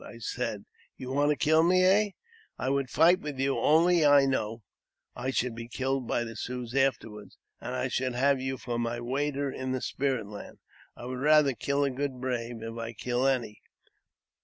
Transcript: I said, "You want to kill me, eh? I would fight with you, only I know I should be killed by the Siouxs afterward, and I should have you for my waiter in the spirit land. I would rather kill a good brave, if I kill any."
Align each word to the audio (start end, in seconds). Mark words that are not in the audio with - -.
I 0.03 0.17
said, 0.17 0.65
"You 0.97 1.11
want 1.11 1.29
to 1.29 1.35
kill 1.35 1.61
me, 1.61 1.83
eh? 1.85 2.09
I 2.57 2.69
would 2.71 2.89
fight 2.89 3.19
with 3.19 3.39
you, 3.39 3.59
only 3.59 4.03
I 4.03 4.25
know 4.25 4.63
I 5.15 5.29
should 5.29 5.53
be 5.53 5.67
killed 5.67 6.07
by 6.07 6.23
the 6.23 6.35
Siouxs 6.35 6.73
afterward, 6.73 7.33
and 7.59 7.75
I 7.75 7.87
should 7.87 8.15
have 8.15 8.41
you 8.41 8.57
for 8.57 8.79
my 8.79 8.99
waiter 8.99 9.51
in 9.51 9.73
the 9.73 9.79
spirit 9.81 10.25
land. 10.25 10.57
I 10.97 11.05
would 11.05 11.19
rather 11.19 11.53
kill 11.53 11.83
a 11.83 11.91
good 11.91 12.19
brave, 12.19 12.63
if 12.63 12.75
I 12.79 12.93
kill 12.93 13.27
any." 13.27 13.61